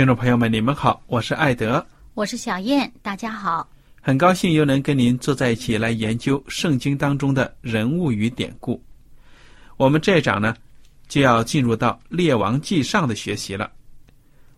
[0.00, 3.68] 听众朋友们，你们好，我是艾德，我是小燕，大家好。
[4.00, 8.82] 很高兴又能跟您坐在一起来研究圣经当中的人物与典故。
[9.76, 10.56] 我们这一章呢，
[11.06, 13.70] 就要进入到《列王记上》的学习了。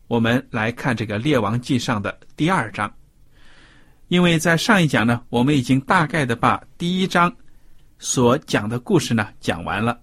[0.06, 2.94] 我们来看这个《列王记上》的第二章，
[4.06, 7.34] 因为在上一讲呢，我们已经大概的把第一章
[7.98, 9.98] 所讲的故事呢讲完了，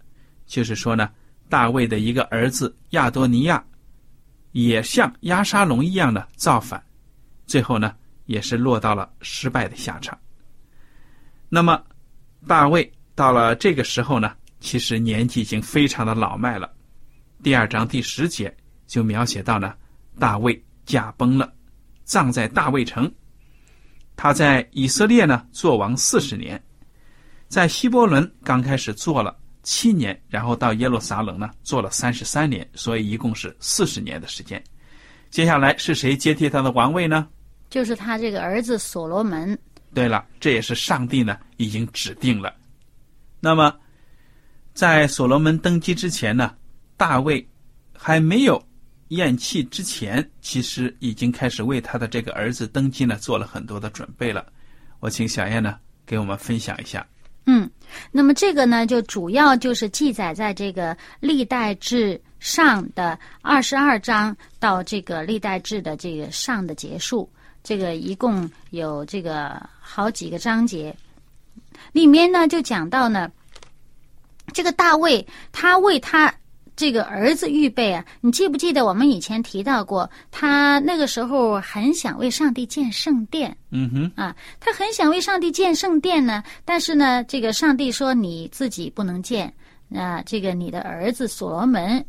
[0.45, 1.09] 就是说呢，
[1.47, 3.63] 大卫的一个儿子亚多尼亚。
[4.51, 6.83] 也像亚沙龙一样的造反，
[7.45, 7.95] 最后呢，
[8.25, 10.17] 也是落到了失败的下场。
[11.49, 11.83] 那么，
[12.47, 16.71] 大卫到了这个时候呢，其实年纪已经非常的老迈了。
[17.41, 18.55] 第二章第十节
[18.85, 19.73] 就描写到呢，
[20.19, 21.53] 大卫驾崩了，
[22.03, 23.11] 葬在大卫城。
[24.15, 26.61] 他在以色列呢做王四十年，
[27.47, 29.38] 在希伯伦刚开始做了。
[29.71, 34.61] 七年，然后到耶路撒冷呢，做了三十三年，所以一共是四十年的时间。
[35.29, 37.27] 接下来是谁接替他的王位呢？
[37.69, 39.55] 就是他这个儿子所罗门。
[39.93, 42.51] 对了，这也是上帝呢已经指定了。
[43.39, 43.71] 那么，
[44.73, 46.55] 在所罗门登基之前呢，
[46.97, 47.47] 大卫
[47.93, 48.59] 还没有
[49.09, 54.51] 咽气之前，其实已经开始为他的这个儿子登基呢做了很多的准备了。
[54.99, 57.05] 我请小燕呢给我们分享一下。
[57.45, 57.69] 嗯，
[58.11, 67.29] 那么这个呢，就主要就是记载在这个历代志上的二十二章到这个历代志的这个上的结束，
[67.63, 70.95] 这个一共有这个好几个章节，
[71.91, 73.31] 里面呢就讲到呢，
[74.53, 76.33] 这个大卫他为他。
[76.79, 80.09] 这个儿子预备啊，你记不记得我们以前提到过？
[80.31, 83.53] 他那个时候很想为上帝建圣殿。
[83.69, 86.41] 嗯哼，啊，他很想为上帝建圣殿呢。
[86.63, 89.53] 但是呢，这个上帝说你自己不能建，
[89.93, 92.01] 啊，这个你的儿子所罗门，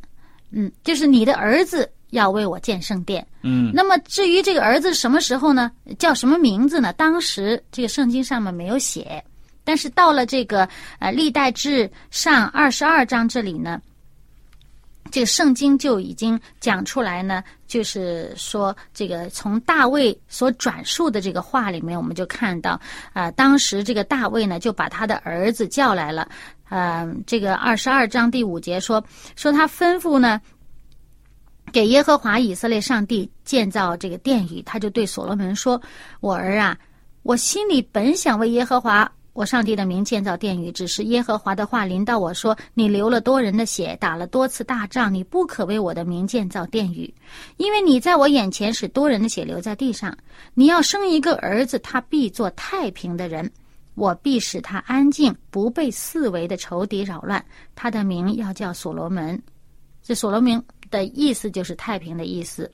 [0.53, 3.27] 嗯，就是你的儿子要为我建圣殿。
[3.43, 5.73] 嗯，那么至于这个儿子什么时候呢？
[5.99, 6.93] 叫什么名字呢？
[6.93, 9.21] 当时这个圣经上面没有写，
[9.65, 10.69] 但是到了这个
[11.01, 13.83] 呃历代志上二十二章这里呢。
[15.11, 22.81] 这个圣经就已经讲出来呢，就是说，这个从大卫所转述的这个话里面，我们就看到，
[23.13, 26.29] 啊，当时这个大卫呢，就把他的儿子叫来了，
[26.69, 29.03] 嗯，这个二十二章第五节说，
[29.37, 30.41] 说他吩咐呢，
[31.73, 35.81] 给耶和华以色列上帝建造这个殿宇，他就对所罗门说
[36.21, 36.77] ：“我儿啊，
[37.23, 39.11] 我心里本想为耶和华。”
[39.41, 47.11] 我上帝的名建造殿宇，只是耶和华的话临到我说：“你流了多人的血，打了多次大仗，你不可为我的名建造殿宇，
[47.57, 50.15] 因为你在我眼前使多人的血流在地上。
[50.53, 53.51] 你要生一个儿子，他必做太平的人，
[53.95, 57.43] 我必使他安静，不被四围的仇敌扰乱。
[57.75, 59.43] 他的名要叫所罗门。
[60.03, 62.71] 这所罗门的意思就是太平的意思。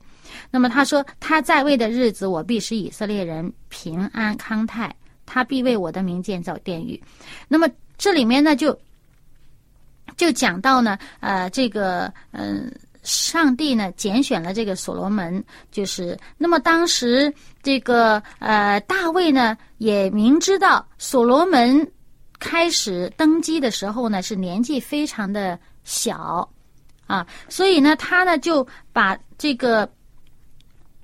[0.51, 4.93] 那么他说他在位的日子，我必使以色列人平安康泰。”
[5.27, 6.99] 他必为我的名建造殿宇，
[7.47, 8.75] 那么这里面呢，就
[10.15, 17.31] 就讲到呢，呃，这个嗯，上帝呢拣选了这个所罗门，就是那么当时
[17.61, 21.91] 这个呃大卫呢也明知道所罗门
[22.39, 26.49] 开始登基的时候呢，是年纪非常的小
[27.05, 29.89] 啊，所以呢，他呢就把这个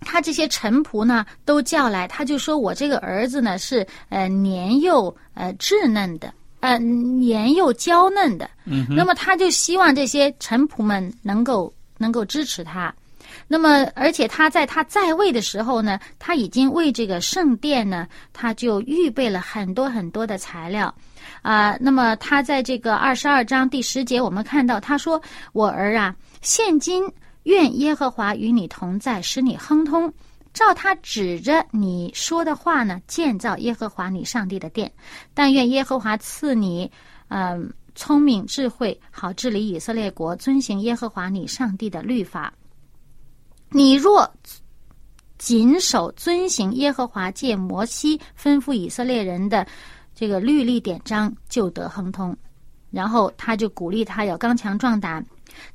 [0.04, 12.94] 他这些臣仆呢都叫来，他就说我这个儿子呢是呃年幼呃稚嫩的，呃年幼娇嫩的，嗯那么他就希望这些臣仆们能够能够支持他。
[13.48, 20.94] 那么，而且他在他在位的时候呢，他已经为这个圣殿呢，他就预备了很多很多的材料，
[21.42, 25.22] 啊、那么他在这个二十二章第十节，我们看到他说
[25.52, 27.04] ：“我儿啊，现今
[27.44, 30.14] 愿耶和华与你同在，使你亨通。”
[30.54, 34.94] 照他指着你说的话呢，建造耶和华你上帝的殿。
[35.34, 36.92] 但愿耶和华赐你，
[37.30, 42.54] 嗯、聪明智慧，好治理以色列国，遵行耶和华你上帝的律法。
[43.70, 44.32] 你若
[45.40, 49.66] 谨守遵行耶和华借摩西吩咐以色列人的
[50.14, 52.38] 这个律例典章，就得亨通。
[52.92, 55.26] 然后他就鼓励他要刚强壮胆。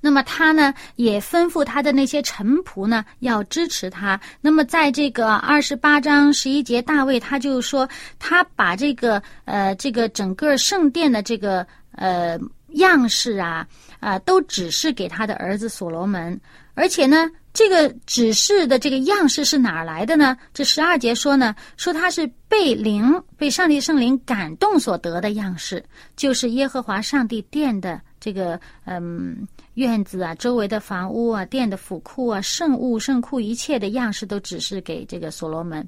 [0.01, 4.21] 那么他呢，也吩咐他的那些臣仆呢，要支持他。
[4.41, 7.89] 那么在这个二十八章十一节，大卫他就说，
[8.19, 12.39] 他把这个呃这个整个圣殿的这个呃
[12.75, 13.67] 样式啊
[14.01, 16.41] 啊、都指示给他的儿子所罗门。
[16.75, 20.37] 而且呢，这个指示的这个样式是哪儿来的呢？
[20.55, 25.85] 这十二节说呢，说他是被灵、被上帝圣灵感动所得的样式，
[26.15, 35.87] 就是耶和华上帝殿的这个嗯院子啊，周围的房屋啊，殿的府库啊，圣物、圣库一切的样式都指示给这个所罗门。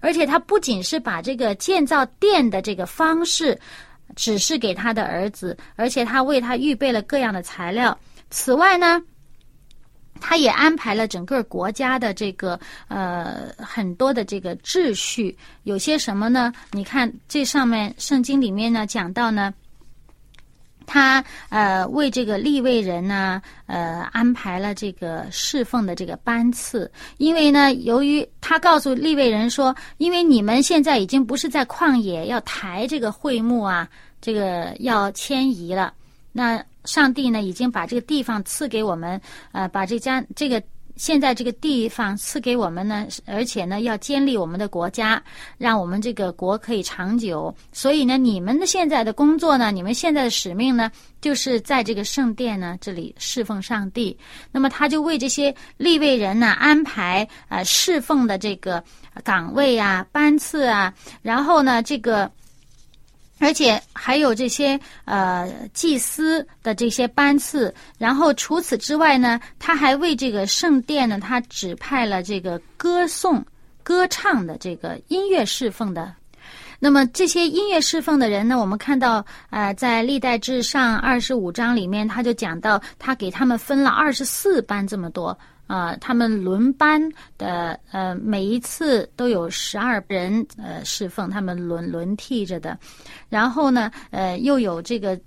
[0.00, 3.58] 而且他不仅是把这个建造殿的这个方式
[4.14, 7.98] 指示给他的儿子，而且他为他预备了各样的材料。
[8.30, 9.02] 此外呢，
[10.18, 12.58] 他也安排了整个国家的这个
[12.88, 16.50] 呃很多的这个秩序，有些什么呢？
[16.72, 19.52] 你看这上面圣经里面呢讲到呢，
[20.86, 33.88] 他呃为这个立位人呢呃安排了这个侍奉的这个班次，因为呢由于他告诉立位人说，因为你们现在已经不是在旷野要抬这个会幕啊，
[34.20, 35.92] 这个要迁移了，
[36.32, 36.64] 那。
[36.86, 40.62] 上帝呢，已经把这个地方赐给我们，呃，把这家这个
[40.96, 45.22] 现在这个地方赐给我们呢，而且呢，要建立我们的国家，
[45.58, 47.54] 让我们这个国可以长久。
[47.70, 50.90] 所以呢，你们的现在的工作呢，你们现在的使命呢，
[51.20, 54.16] 就是在这个圣殿呢这里侍奉上帝。
[54.50, 58.82] 那么他就为这些立位人呢安排呃侍奉的这个
[59.22, 62.30] 岗位啊、班次啊，然后呢这个。
[63.38, 73.44] 而且还有这些呃祭司的这些班次，然后除此之外呢，他还为这个圣殿呢，他指派了这个歌颂、
[73.82, 76.14] 歌唱的这个音乐侍奉的。
[76.78, 85.36] 那么这些音乐侍奉的人呢，我们看到呃，在历代志上二十五章里面，他就讲到他给他们分了二十四班这么多。
[85.66, 87.02] 啊、他们轮班
[87.36, 92.78] 的，呃，每一次都有十二人呃侍奉，他们轮轮替着的。
[93.28, 95.18] 然后呢，呃，又有这个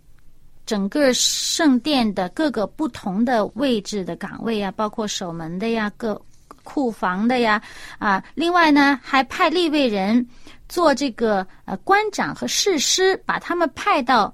[0.65, 6.19] 整个圣殿的各个不同的位置的岗位啊，包括守门的呀、各
[6.63, 7.61] 库房的呀，
[7.97, 10.25] 啊，另外呢，还派立位人
[10.67, 14.33] 做这个呃官长和士师，把他们派到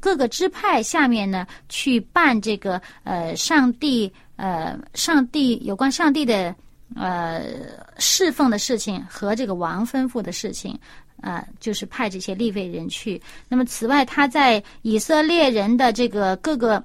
[0.00, 6.54] 各个支派下面呢，去办这个呃上帝呃上帝有关上帝的
[6.96, 7.44] 呃
[7.98, 10.78] 侍奉的事情和这个王吩咐的事情。
[11.20, 13.22] 啊，就是派这些立位人去。
[13.48, 16.82] 那么，此外，他在以色列人的这个各个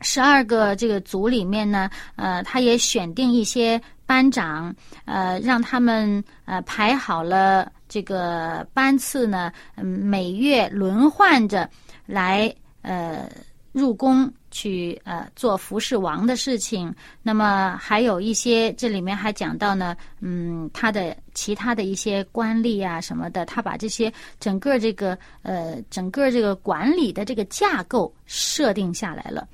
[0.00, 4.72] 十二个这个族里面呢，呃，他也选定一些班长，
[5.06, 11.68] 呃，让他们呃排好了这个班次呢，每月轮换着
[12.06, 13.28] 来呃
[13.72, 16.94] 入宫去呃做服侍王的事情。
[17.22, 29.46] 那么还有一些这里面还讲到呢，嗯，他的其他的一些官吏啊什么的，他把这些整个这个呃整个这个管理的这个架构设定下来了。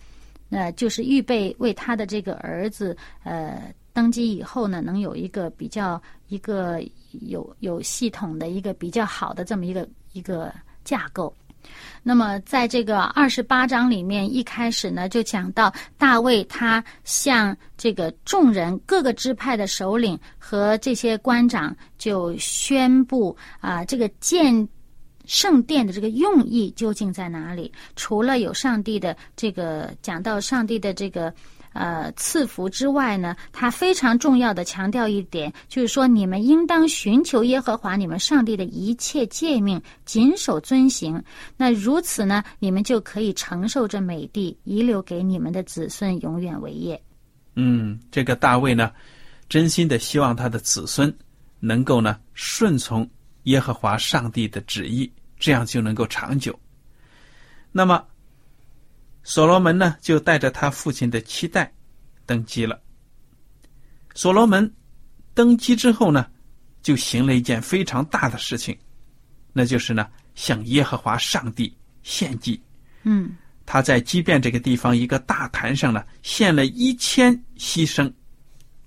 [0.51, 6.01] 呃，就是预备为他的这个儿子，呃，登基以后呢，能有一个比较
[6.33, 6.83] 一个
[7.29, 10.51] 有有系统的一个比较好的这么一个一个
[10.83, 11.35] 架构。
[12.03, 24.67] 那么，在这个二十八章里面，一开始呢就讲到大卫他向这个众人各个支派的首领和这些官长就宣布啊、这个建。
[25.25, 27.73] 圣殿的这个用意究竟在哪里？
[27.95, 31.33] 除了有上帝的这个讲到上帝的这个
[31.73, 41.23] 呃赐福之外呢，他非常重要的强调一点，就是说你们应当寻求耶和华你们上帝的一切诫命，谨守遵行。
[41.57, 47.01] 那如此呢，你们就可以承受这美地，遗留给你们的子孙永远为业。
[47.55, 48.91] 嗯，这个大卫呢，
[49.49, 51.15] 真心的希望他的子孙
[51.61, 53.09] 能够呢顺从
[53.45, 56.59] 耶和华上帝的旨意，这样就能够长久。
[57.71, 58.05] 那么，
[59.23, 61.73] 所罗门呢，就带着他父亲的期待
[62.27, 62.81] 登基了。
[64.15, 64.71] 所罗门
[65.33, 66.27] 登基之后呢，
[66.83, 68.77] 就行了一件非常大的事情，
[69.53, 72.61] 那就是呢，向耶和华上帝献祭。
[73.05, 78.13] 嗯他在基遍这个地方一个大坛上呢，献了一千牺牲，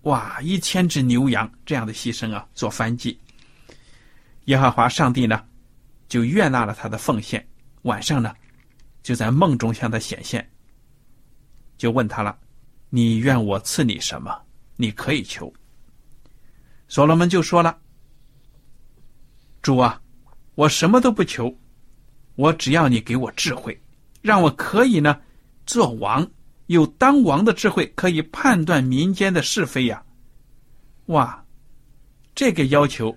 [0.02, 3.18] 哇，一千只牛羊这样的牺牲啊，做燔祭。
[4.46, 5.42] 耶和华上帝呢，
[6.10, 7.44] 就悦纳了他的奉献。
[7.84, 8.36] 晚上呢，
[9.06, 10.50] 就在梦中向他显现，
[11.78, 12.36] 就问他了
[12.90, 14.36] ：“你愿我赐你什么？
[14.78, 15.54] 你可以求。”
[16.90, 17.78] 所罗门就说了
[19.62, 20.02] ：“主啊，
[20.56, 21.56] 我什么都不求，
[22.34, 23.80] 我只要你给我智慧。”
[24.24, 25.22] 让我可以呢，
[25.68, 26.28] 做王，
[26.66, 30.04] 有当王的智慧，可以判断民间的是非呀。
[31.06, 31.46] 哇，
[32.34, 33.16] 这个要求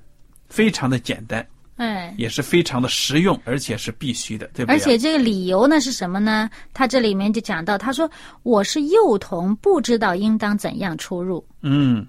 [0.51, 4.77] 非常的简单，哎，也是非常的实用，而且是必须的，对不对？
[4.77, 6.51] 而且这个理由呢是什么呢？
[6.75, 8.09] 他这里面就讲到，他说
[8.43, 11.45] 我是幼童，不知道应当怎样出入。
[11.63, 12.07] 嗯，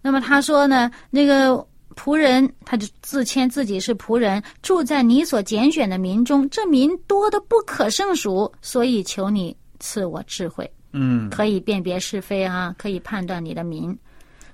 [0.00, 1.64] 那么他说呢，那个。
[1.96, 6.48] 仆人，他就自谦自己是仆人，住在你所拣选的民中。
[6.48, 13.94] 这民多的不可胜数，所以求你赐我智慧，嗯，可以辨别是非啊，可以判断你的民。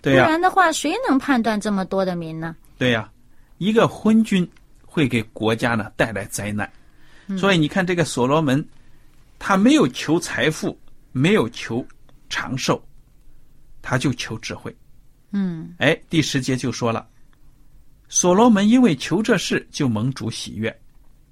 [0.01, 2.57] 对呀、不然的话，谁能判断这么多的民呢？
[2.79, 3.09] 对呀、
[3.59, 4.49] 一个昏君
[4.85, 6.71] 会给国家呢带来灾难。
[7.37, 8.65] 所以你看，这个所罗门，
[9.39, 10.79] 他没有求财富，
[11.13, 11.85] 没有求
[12.29, 12.81] 长寿，
[13.83, 14.75] 他就求智慧。
[15.33, 17.07] 嗯哎，第十节就说了，
[18.09, 20.75] 所罗门因为求这事，就蒙主喜悦。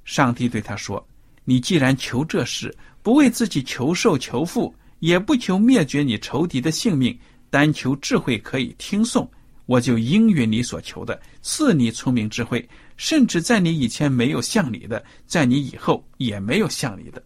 [0.05, 1.07] 上帝对他说
[1.45, 7.17] ：“你既然求这事，不为自己求寿求富，也不求灭绝你仇敌的性命，
[7.49, 9.31] 单求智慧可以听颂，
[9.67, 12.67] 我就应允你所求的，赐你聪明智慧，
[12.97, 17.23] 甚至在你以前没有像你的，在你以后也没有像你的。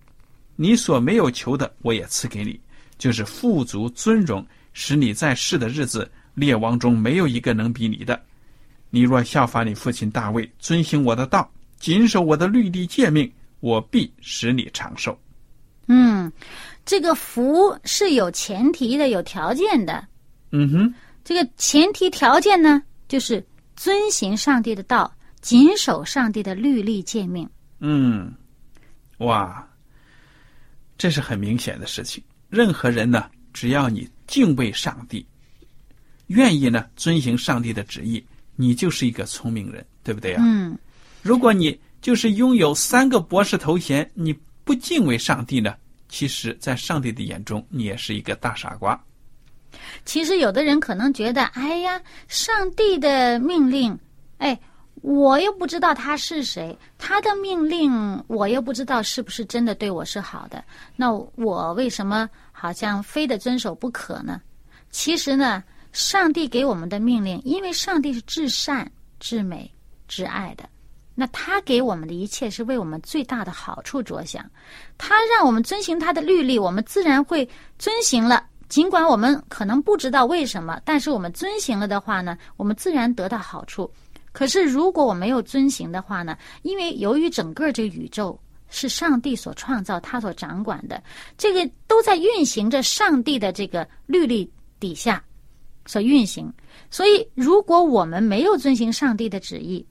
[0.56, 2.58] 你所没有求的，我也赐给你，
[2.98, 8.20] 就是富足尊荣，使你在世的日子，列王中没有一个能比你的。
[8.90, 13.30] 你若效法你父亲大卫，遵行我的道，谨守我的律例诫命，
[13.60, 15.18] 我必使你长寿。
[15.86, 16.32] 嗯，
[16.84, 20.06] 这个福是有前提的，有条件的。
[20.50, 20.94] 嗯哼，
[21.28, 27.46] 这个前提条件呢，就是遵行上帝的道，谨守上帝的律例诫命。
[27.80, 28.32] 嗯，
[29.18, 29.68] 哇，
[30.96, 32.24] 这是很明显的事情。
[32.48, 35.26] 任何人呢，只要你敬畏上帝，
[36.28, 38.24] 愿意呢遵行上帝的旨意，
[38.56, 40.78] 你就是一个聪明人，对不对呀、嗯，
[41.20, 44.32] 如果你就是拥有三个博士头衔，你
[44.64, 45.74] 不敬畏上帝呢，
[46.08, 48.98] 其实，在上帝的眼中，你也是一个大傻瓜。
[50.04, 53.96] 其实有的人可能觉得，哎呀，上帝的命令，
[54.38, 54.58] 哎，
[55.02, 60.64] 我又不知道他是谁，他的命令我又不知道是不是真的对我是好的，
[60.96, 64.40] 那我为什么好像非得遵守不可呢？
[64.90, 69.70] 其实呢，上帝给我们的命令，因为上帝是至善、至美、
[70.08, 70.68] 至爱的，
[71.14, 74.44] 那他给我们的一切是为我们最大的好处着想，
[74.96, 77.48] 他让我们遵行他的律例，我们自然会
[77.78, 78.44] 遵行了。
[78.68, 83.90] 尽管我们可能不知道为什么，但是我们遵行了的话呢，我们自然得到好处。
[84.32, 91.02] 可是如果我没有遵行的话呢，因为由于整个这个宇宙是上帝所创造、他所掌管的，
[91.38, 94.48] 这个都在运行着上帝的这个律例
[94.78, 95.24] 底下
[95.86, 96.52] 所运行。
[96.90, 99.84] 所以，如果我们没有遵行上帝的旨意，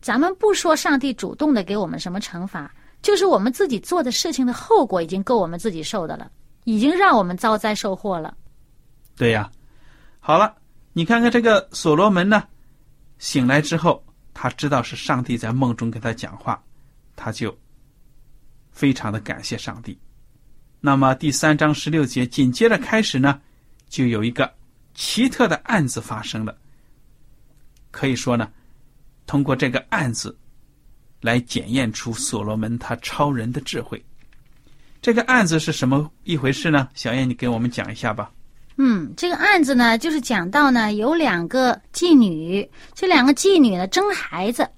[0.00, 6.30] 咱们不说上帝主动的给我们什么惩罚，就是我们自己做的事情的后果已经够我们自己受的了。
[6.66, 8.36] 已经让我们遭灾受祸了。
[9.16, 9.50] 对呀，
[10.18, 10.52] 好了，
[10.92, 12.42] 你看看这个所罗门呢，
[13.18, 14.04] 醒来之后，
[14.34, 16.60] 他知道是上帝在梦中跟他讲话，
[17.14, 17.56] 他就
[18.72, 19.96] 非常的感谢上帝。
[20.80, 23.40] 那么第三章十六节紧接着开始呢，
[23.88, 24.52] 就有一个
[24.92, 26.58] 奇特的案子发生了。
[27.92, 28.50] 可以说呢，
[29.24, 30.36] 通过这个案子
[31.20, 34.04] 来检验出所罗门他超人的智慧。
[35.06, 36.88] 这个案子是什么一回事呢？
[36.94, 38.28] 小燕，你给我们讲一下吧。
[38.76, 44.68] 嗯，这个案子呢，就是讲到呢，有两个妓女，这两个妓女呢争孩子。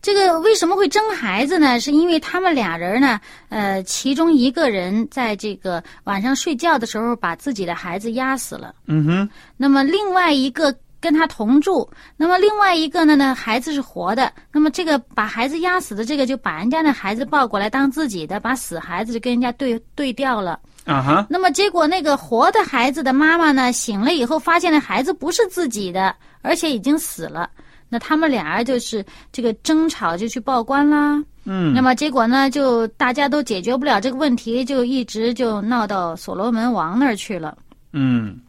[0.00, 1.78] 这个为什么会争孩子呢？
[1.78, 9.28] 是因为他们俩人呢，呃，其中一个人在这个晚上睡觉的时候把自己的孩子压死了，嗯哼，
[9.58, 20.58] 那么另外一个跟他同住，那么另外一个呢呢孩子是活的，那么这个把孩子压死的这个就把人家的孩子抱过来当自己的，把死孩子就跟人家对对调了。
[20.86, 27.50] 啊哈，那么结果那个活的孩子的妈妈呢，醒了以后发现那孩子不是自己的，而且已经死了。
[27.90, 31.22] 那他们俩人就是这个争吵，就去报官啦。
[31.44, 37.56] 嗯，那么结果呢，就大家都解决不了这个问题，就一直就闹到所罗门王那儿去了。
[37.92, 38.40] 嗯，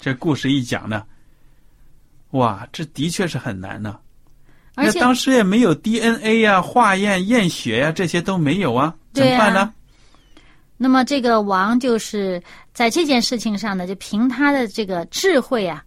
[0.00, 1.02] 这故事一讲呢，
[2.30, 3.98] 哇，这的确是很难呢。
[4.74, 9.74] 而且当时也没有 DNA 呀、化验、验血呀，这些都没有啊，怎么办呢？
[10.76, 12.40] 那么这个王就是
[12.72, 15.82] 在这件事情上呢，就凭他的这个智慧啊，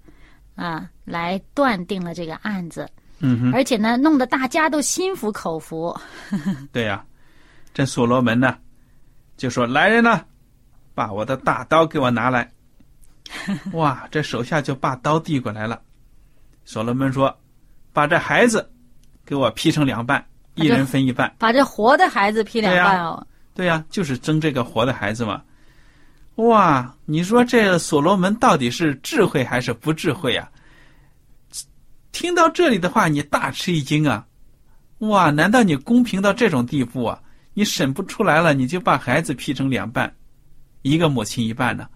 [0.56, 2.86] 啊，来断定了这个案子，
[3.20, 5.98] 嗯哼，而且呢，弄得大家都心服口服。
[6.74, 7.06] 对呀、
[7.74, 8.58] 这所罗门呢，
[9.38, 10.20] 就说：“来人呐，
[10.94, 12.52] 把我的大刀给我拿来。”
[13.72, 15.82] 哇，这手下就把刀递过来了。
[16.66, 17.36] 所罗门说
[17.92, 18.72] ：“把这孩子
[19.26, 20.24] 给我劈成两半，
[20.56, 21.34] 一人分一半。
[21.38, 25.42] 把这活的孩子劈两半哦，”对呀、就是争这个活的孩子嘛。
[26.36, 30.50] 哇，你说这所罗门到底是智慧还是不智慧呀、
[32.12, 34.26] 听到这里的话，你大吃一惊啊！
[35.00, 37.22] 哇，难道你公平到这种地步啊？
[37.54, 40.12] 你审不出来了，你就把孩子劈成两半，
[40.84, 41.88] 一个母亲一半呢？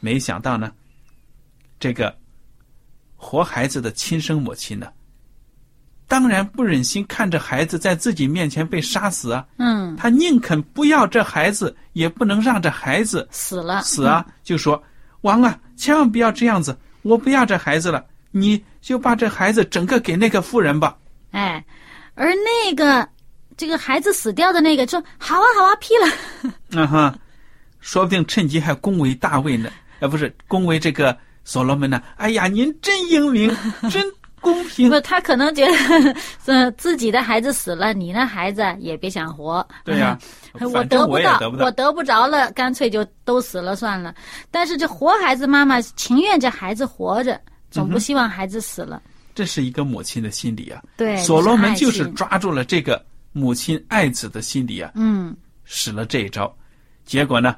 [0.00, 0.72] 没想到呢，
[1.78, 2.16] 这个
[3.22, 4.88] 活孩子的亲生母亲呢，
[6.08, 14.26] 当然不忍心看着孩子在自己面前被杀死啊，嗯，他宁肯不要这孩子，也不能让这孩子死了，死啊！
[14.42, 14.82] 就说
[15.20, 20.96] 王啊，千万不要这样子，我不要这孩子了，你就把这孩子整个给那个妇人吧。
[21.32, 21.62] 哎，
[22.14, 23.06] 而那个
[23.56, 26.82] 这个孩子死掉的那个说：“好啊，好啊，劈了。
[26.82, 27.18] 啊哈，
[27.80, 31.16] 说不定趁机还恭维大卫呢，呃，不是恭维这个
[31.50, 32.00] 所罗门呢。
[32.14, 33.50] 哎呀，您真英明，
[33.90, 34.04] 真
[34.40, 35.00] 公”平不，。
[35.00, 36.14] 他可能觉得，
[36.46, 39.66] 呃，自己的孩子死了，你那孩子也别想活。
[39.84, 40.16] 对呀、
[40.60, 41.64] 我得不到，我也得不到。
[41.64, 44.14] 我得不着了，干脆就都死了算了。
[44.48, 49.02] 但是这活孩子妈妈情愿这孩子活着，总不希望孩子死了。
[49.34, 50.80] 这是一个母亲的心理啊。
[50.96, 56.56] 对，所罗门就是抓住了这个母亲爱子的心理啊，嗯使了这一招。
[57.04, 57.56] 结果呢，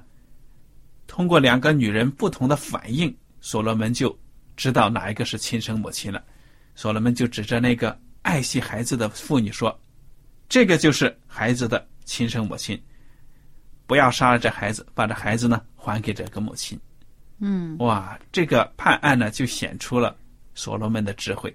[1.06, 4.18] 通过两个女人不同的反应，所罗门就
[4.56, 6.24] 知道哪一个是亲生母亲了。
[6.74, 9.78] 所罗门就指着那个爱惜孩子的妇女说
[10.48, 12.80] ：“这个就是孩子的亲生母亲，
[13.86, 16.80] 不要杀了这孩子，把这孩子呢还给这个母亲。”
[17.44, 20.16] 嗯哇，这个判案呢就显出了
[20.54, 21.54] 所罗门的智慧。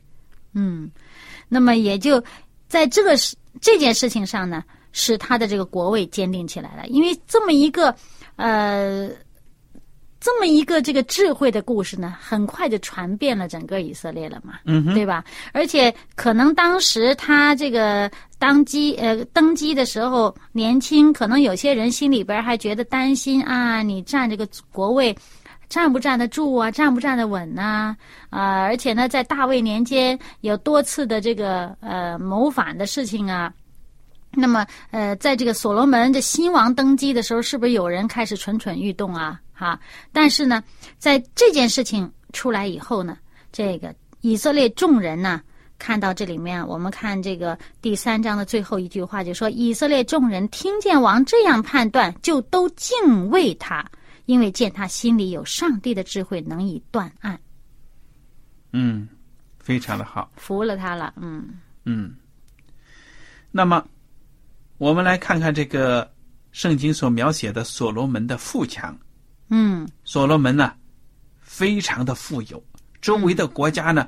[0.54, 0.92] 嗯，
[1.48, 2.22] 那么也就
[2.68, 6.86] 在这个事这件事情上呢，使他的这个国位坚定起来了。
[6.88, 7.96] 因为这么一个
[8.36, 9.10] 呃，
[10.20, 14.56] 这么一个这个智慧的故事呢，很快就传遍了整个以色列了嘛。
[14.66, 15.24] 嗯，对吧？
[15.54, 25.16] 而且可能当时他这个当机呃登基的时候年轻，可能有些人心里边还觉得担心啊，你占这个国位。
[25.70, 26.72] 站不站得住啊？
[26.72, 27.94] 站不站得稳呐、
[28.30, 28.62] 啊？
[28.62, 33.52] 而且呢，在大卫年间有多次的这个呃谋反的事情啊。
[34.32, 39.42] 那么呃，在这个所罗门这新王登基的时候，是不是有人开始蠢蠢欲动啊？
[39.58, 39.80] 哈！
[40.12, 40.64] 但是呢，
[41.00, 43.18] 在这件事情出来以后呢，
[43.52, 45.42] 这个以色列众人呢，
[45.80, 53.84] 看到这里面，我们看这个第三章的最后一句话，就说以色列众人听见王这样判断，就都敬畏他，
[54.26, 57.40] 因为见他心里有上帝的智慧，能以断案，
[58.74, 59.10] 嗯，
[59.60, 60.32] 非常的好。
[60.36, 61.12] 服了他了。
[61.18, 61.50] 嗯
[61.86, 62.16] 嗯，
[63.52, 63.84] 那么
[64.78, 66.08] 我们来看看这个
[66.52, 68.96] 圣经所描写的所罗门的富强。
[69.50, 69.88] 嗯。
[70.04, 70.74] 所罗门呢，
[71.40, 72.64] 非常的富有，
[73.02, 74.08] 周围的国家呢，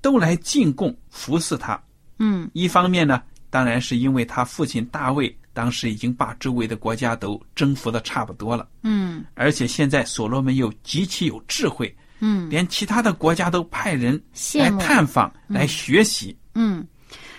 [0.00, 1.80] 都来进贡服侍他。
[2.18, 2.50] 嗯。
[2.52, 9.24] 一方面呢，当然是因为他父亲大卫当时已经把周围的国家都征服的差不多了，嗯。
[9.34, 14.20] 而且现在所罗门又极其有智慧，嗯，连其他的国家都派人
[14.54, 14.70] 来。
[14.78, 16.36] 探访、来学习。
[16.54, 16.86] 嗯，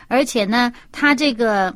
[0.07, 1.75] 而且呢，他这个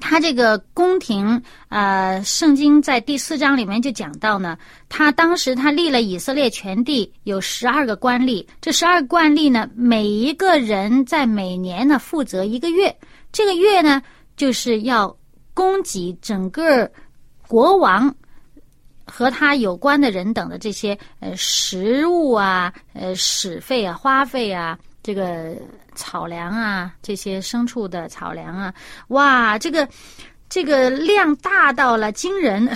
[0.00, 4.56] 他这个宫廷，呃，圣经在第四章里面就讲到呢，
[4.88, 12.96] 他当时他立了以色列全地有十二个官吏，这十二个官吏呢，每一个人在每年呢负责一个月，
[13.32, 14.02] 这个月呢
[14.36, 15.16] 就是要
[15.54, 16.90] 供给整个
[17.46, 18.14] 国王。
[19.08, 25.54] 和他有关的人等的这些呃食物啊、呃使费啊、花费啊，这个
[25.96, 28.72] 草粮啊，这些牲畜的草粮啊，
[29.08, 29.88] 哇，这个
[30.48, 32.70] 这个量大到了惊人。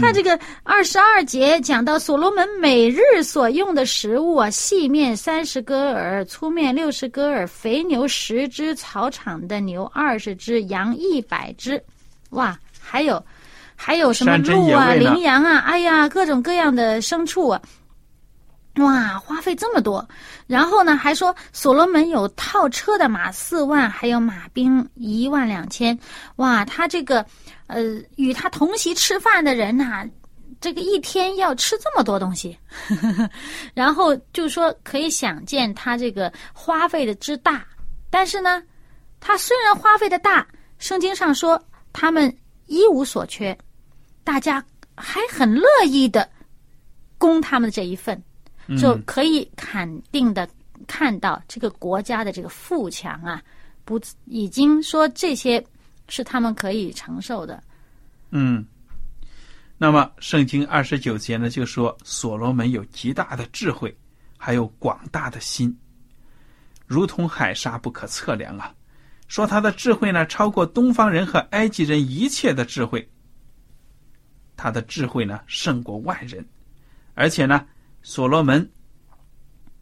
[0.00, 11.82] 看这个二十二节讲到所罗门每日所用的食物啊，细面三十戈尔，粗面六十戈尔，肥牛十只，草场的牛二十只，羊一百只，
[12.30, 13.22] 哇，还有
[13.76, 17.60] 还有什么鹿啊、羚羊啊，哎呀，各种各样的牲畜啊。
[18.76, 20.08] 哇，花费这么多，
[20.46, 25.98] 然后呢，还说所罗门有套车的马四万，还有马兵一万两千。
[26.36, 27.26] 哇，他这个，
[27.66, 27.82] 呃，
[28.16, 30.06] 与他同席吃饭的人呐、
[30.60, 32.56] 这个一天要吃这么多东西，
[33.74, 37.66] 然后就说可以想见他这个花费的之大。
[38.08, 38.62] 但是呢，
[39.18, 40.46] 他虽然花费的大，
[40.78, 41.60] 圣经上说
[41.92, 42.34] 他们
[42.66, 43.56] 一无所缺，
[44.22, 44.64] 大家
[44.96, 46.26] 还很乐意的
[47.18, 48.22] 供他们的这一份。
[48.78, 50.48] 就可以肯定的
[50.86, 53.42] 看到这个国家的这个富强啊，
[53.84, 55.64] 不已经说这些
[56.08, 57.62] 是他们可以承受的。
[58.30, 58.64] 嗯，
[59.76, 63.96] 那么圣经二十九节呢，就说所罗门有极大的智慧，
[64.36, 65.76] 还有广大的心，
[66.86, 68.74] 如同海沙不可测量啊。
[69.26, 73.08] 说他的智慧呢，超过东方人和埃及人一切的智慧。
[74.56, 76.44] 他的智慧呢，胜过万人，
[77.14, 77.64] 而且呢，
[78.02, 78.68] 所罗门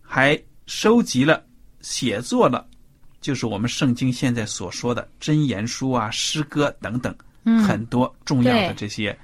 [0.03, 1.45] 还收集了、
[1.81, 2.67] 写作了，
[3.21, 9.19] 就是我们圣经现在所说的箴言书啊、诗歌等等，嗯很多重要的这些诗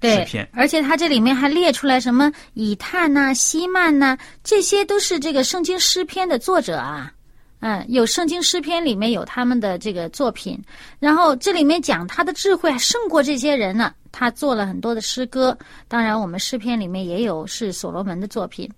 [0.00, 0.48] 对篇，。
[0.52, 7.12] 而且它这里面还列出来什么以探呐、希曼呐、这些都是这个圣经诗篇的作者啊。
[7.60, 10.62] 嗯，有圣经诗篇里面有他们的这个作品，
[10.98, 13.94] 然后这里面讲他的智慧还胜过这些人呢。
[14.12, 15.56] 他做了很多的诗歌，
[15.88, 18.70] 当然我们诗篇里面也有是所罗门的作品。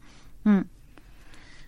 [0.44, 0.64] 嗯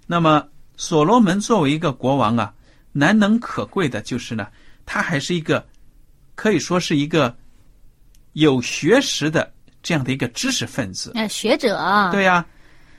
[0.06, 0.44] 那么，
[0.76, 2.52] 所罗门作为一个国王啊，
[2.90, 4.48] 难能可贵的就是呢，
[4.84, 5.64] 他还是一个
[6.34, 7.36] 可以说是一个
[8.32, 9.52] 有学识的
[9.84, 11.12] 这样的一个知识分子。
[11.14, 12.44] 呃，学者啊，对呀、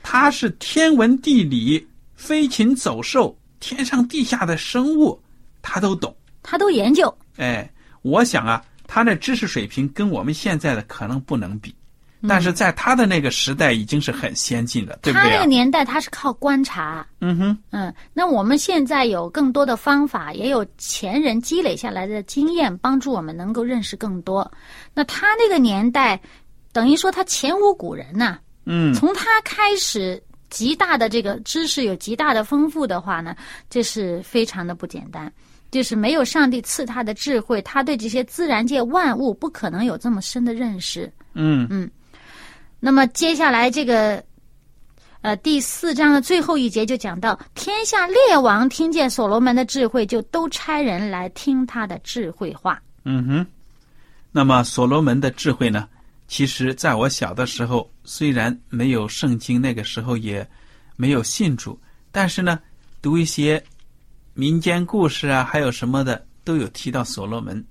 [0.02, 5.18] 他是天文地理、飞禽走兽、天上地下的生物，
[5.62, 6.14] 他都懂。
[6.42, 7.16] 他都研究。
[7.36, 7.70] 哎，
[8.02, 11.72] 我想啊，他的知识水平跟我们现在的可能不能比，
[12.28, 15.46] 但是在他的那个时代已经是很先进的，对不对啊他那个？
[15.46, 24.50] 年代他是靠观察，嗯哼，嗯，那我们现在有更多的方法，也有前人积累下来的经验，帮助我们能够认识更多。
[24.92, 26.20] 那他那个年代，
[26.72, 30.20] 等于说他前无古人呐、嗯，从他开始，
[30.52, 33.34] 极大的这个知识有极大的丰富的话呢，
[33.70, 35.32] 这是非常的不简单。
[35.70, 41.10] 就是没有上帝赐他的智慧，他对这些自然界万物不可能有这么深的认识。
[41.32, 41.90] 嗯嗯
[42.78, 44.22] 那么接下来这个，
[45.22, 52.78] 呃，第四章的最后一节就讲到，天下列王听见所罗门的智慧，就都差人来听他的智慧话。
[53.06, 53.46] 嗯哼，
[54.30, 55.88] 那么所罗门的智慧呢？
[56.32, 60.48] 其实在我小的时候，虽然没有圣经，那个时候也
[60.96, 61.78] 没有信主，
[62.10, 62.58] 但是呢，
[63.02, 63.62] 读一些
[64.32, 67.62] 民间故事啊，还有什么的，都有提到所罗门，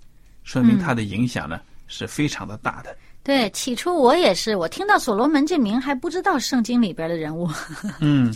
[0.44, 2.96] 说明他的影响呢、是非常的大的。
[3.24, 7.50] 对，起初我也是，我听到所罗门这名还不知道圣经里边的人物。
[8.00, 8.32] 嗯，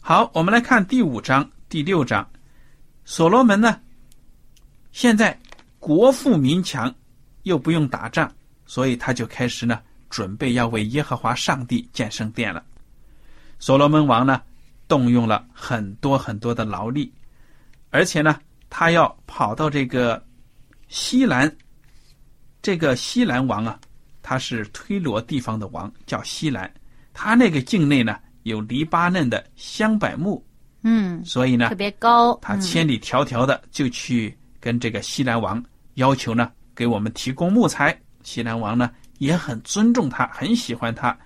[0.00, 2.24] 好，我们来看第五章、第六章。
[3.04, 3.80] 所罗门呢，
[4.92, 5.36] 现在
[5.80, 6.94] 国富民强，
[7.42, 8.32] 又不用打仗，
[8.72, 12.64] 所以他就开始呢，准备要为耶和华上帝建圣殿了。
[13.58, 14.40] 所罗门王呢，
[14.88, 17.12] 动用了很多很多的劳力，
[17.90, 20.24] 而且呢，他要跑到这个
[20.88, 21.54] 西兰，
[22.62, 23.78] 这个西兰王啊，
[24.22, 26.72] 他是推罗地方的王，叫西兰。
[27.12, 30.42] 他那个境内呢有黎巴嫩的香柏木，
[30.82, 32.34] 嗯，所以呢特，别高。
[32.40, 35.62] 他嗯千里迢迢的就去跟这个西兰王
[35.96, 37.94] 要求呢，给我们提供木材。
[38.22, 41.16] 西兰王呢也很尊重他，很喜欢他，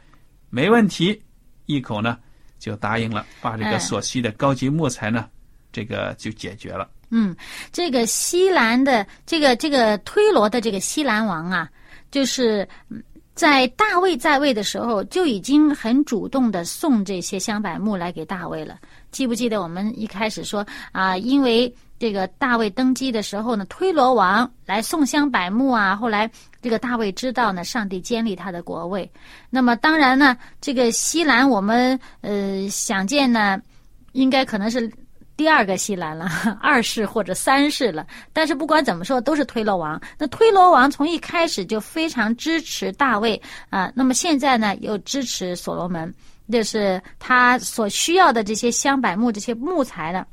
[0.51, 1.21] 没问题，
[1.67, 2.19] 一口呢
[2.59, 5.29] 就答应了，把这个哎所需的高级木材呢，
[5.73, 6.89] 这个就解决了。
[7.11, 7.37] 嗯，
[7.73, 11.71] 这个西兰的这个这个推罗的这个西兰王啊，
[12.11, 13.03] 就是嗯
[13.35, 18.79] 在大卫在位的时候就已经很主动的送这些香柏木来给大卫了。
[19.17, 29.11] 记不记得我们一开始说啊，因为这个大卫登基的时候呢，推罗王来送香柏木啊，后来这个大卫知道呢，上帝建立他的国位。
[29.49, 33.59] 那么当然呢，这个西兰我们呃想见呢，
[34.13, 34.93] 应该可能是
[35.35, 36.29] 第二个西兰了，
[36.61, 38.07] 二世或者三世了。
[38.35, 39.99] 但是不管怎么说，都是推罗王。
[40.19, 46.15] 那推罗王从一开始就非常支持大卫啊、那么现在呢又支持所罗门，
[46.51, 50.25] 就是他所需要的这些香柏木这些木材呢，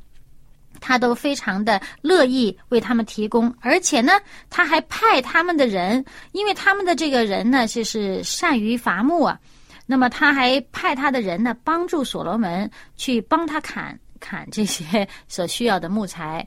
[0.80, 4.12] 他都非常的乐意为他们提供，而且呢，
[4.48, 9.38] 他还派他们的人，因为他们的这个人呢，就是善于伐木啊，
[9.86, 16.46] 那么他还派他的人呢，帮助所罗门去帮他砍砍这些所需要的木材，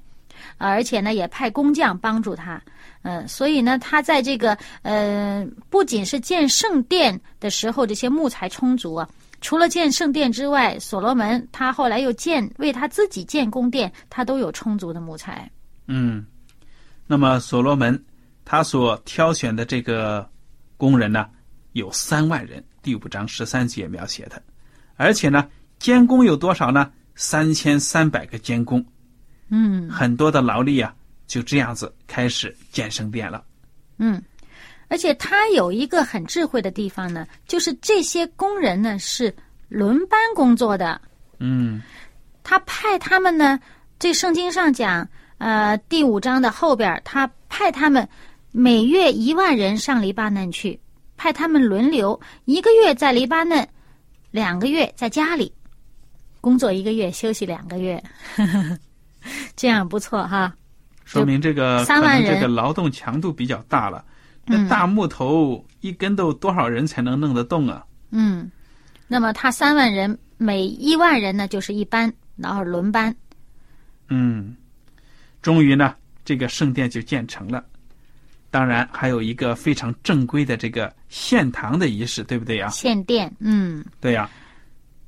[0.58, 2.62] 而且呢，也派工匠帮助他，
[3.02, 9.10] 嗯、所以呢，他在这个呃，不仅是建圣殿的时候，这些木材充足啊。
[9.40, 15.50] 除了建圣殿之外，所罗门他后来又建为他自己建宫殿，他都有充足的木材。
[15.88, 16.26] 嗯，
[17.06, 18.04] 那么所罗门
[18.44, 20.28] 他所挑选的这个
[20.76, 21.30] 工人呢，
[21.74, 24.42] 有三万人，第五章十三节描写的，
[24.96, 25.48] 而且呢，
[25.80, 26.92] 监工有多少呢？
[27.20, 28.86] 三千三百个监工，
[29.50, 30.94] 嗯很多的劳力啊，
[31.26, 33.44] 就这样子开始建圣殿了。
[33.98, 34.22] 嗯，
[34.90, 39.34] 而且他有一个很智慧的地方呢，就是这些工人呢是
[39.68, 41.00] 轮班工作的，
[41.40, 41.82] 嗯
[42.44, 43.60] 他派他们呢，
[44.00, 48.08] 这圣经上讲，呃，第五章的后边，他派他们
[48.52, 50.80] 每月一万人上黎巴嫩去，
[51.18, 53.68] 派他们轮流，一个月在黎巴嫩，
[54.32, 55.54] 两个月在家里
[56.40, 58.02] 工作一个月，休息两个月，
[59.58, 60.54] 这样不错哈。
[61.04, 64.06] 说明这个三万人这个劳动强度比较大了。
[64.48, 67.86] 那嗯大木头一根都多少人才能弄得动啊？
[68.12, 68.50] 嗯，
[69.08, 73.14] 那么他三万人，每一万人呢就是一班，然后轮班。
[74.08, 74.56] 嗯，
[75.42, 77.64] 终于呢，这个圣殿就建成了。
[78.50, 82.70] 当然，还有一个非常正规的这个献堂的仪式，对不对呀？
[82.70, 84.30] 献殿，嗯对呀。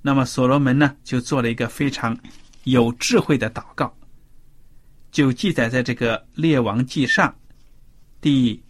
[0.01, 2.17] 那么所罗门呢，就做了一个非常
[2.65, 3.93] 有智慧的祷告，
[5.11, 7.29] 就记载在这个《列王记上》
[8.19, 8.61] 第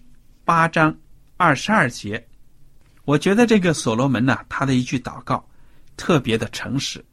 [0.49, 0.97] 八章
[1.37, 2.27] 二十二节。
[3.05, 5.47] 我觉得这个所罗门呢，他的一句祷告
[5.95, 7.05] 特别的诚实。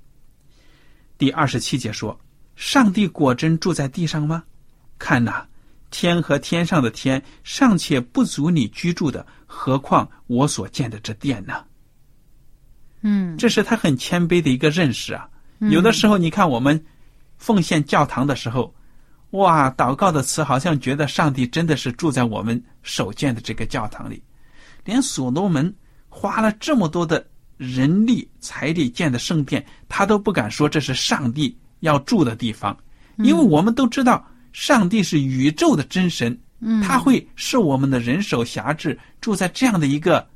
[1.19, 2.19] 第二十七节说
[2.57, 4.43] ：“上帝果真住在地上吗？
[4.99, 5.45] 看呐，
[5.91, 11.63] 天和天上的天尚且不足你居住的，何况我所建的这殿呢？”
[13.05, 15.29] 嗯这是他很谦卑的一个认识啊。
[15.59, 16.83] 有的时候，你看我们
[17.37, 18.75] 奉献教堂的时候，
[19.31, 24.23] 哇，祷告的词好像觉得上帝真的是住在我们手建的这个教堂里。
[24.85, 25.75] 连所罗门
[26.09, 32.77] 花了这么多的人力财力建的圣殿，他都不敢说这是上帝要住的地方，
[33.17, 40.27] 因为我们都知道上帝是宇宙的真神，嗯，他会是我们的人手辖制住在这样的一个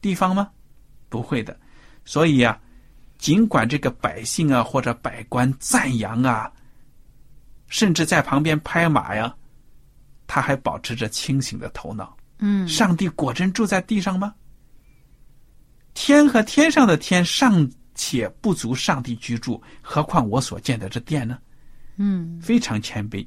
[0.00, 0.50] 地方吗？
[1.08, 1.56] 不会的。
[2.04, 2.58] 所以呀、
[3.16, 6.50] 尽管这个百姓啊或者百官赞扬啊，
[7.72, 9.34] 甚至在旁边拍马呀，
[10.26, 12.14] 他还保持着清醒的头脑。
[12.38, 14.34] 嗯上帝果真住在地上吗？
[15.94, 21.38] 天和天上的天尚且不足上帝居住，何况我所建的这殿呢？
[21.96, 23.26] 嗯非常谦卑。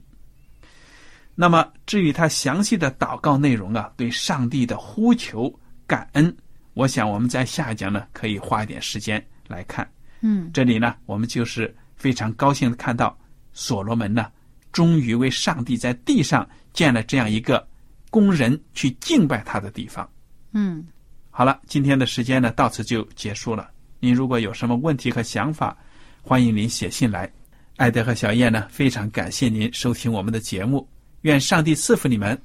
[1.33, 5.51] 那么，至于他详细的祷告内容啊，对上帝的呼求、
[5.87, 6.35] 感恩，
[6.75, 9.89] 我想我们在下一讲呢，可以花一点时间来看。
[10.21, 13.17] 嗯这里呢，我们就是非常高兴的看到
[13.55, 14.27] 所罗门呢，
[14.71, 17.67] 终于为上帝在地上建了这样一个
[18.11, 20.07] 供人去敬拜他的地方。
[20.51, 20.85] 嗯
[21.31, 23.69] 好了，今天的时间呢到此就结束了。
[23.99, 25.75] 您如果有什么问题和想法，
[26.21, 27.31] 欢迎您写信来。
[27.77, 30.87] 艾德和小燕呢非常感谢您收听我们的节目，
[31.21, 32.39] 愿上帝赐福你们。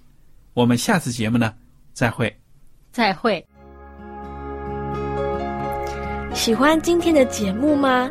[0.55, 1.55] 我们下次节目呢
[1.93, 2.35] 再会。
[2.91, 3.45] 再会。
[6.35, 8.11] 喜欢今天的节目吗？